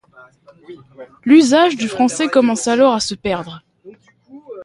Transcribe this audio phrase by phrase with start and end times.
[1.25, 3.61] L'usage du français commence alors à se perdre.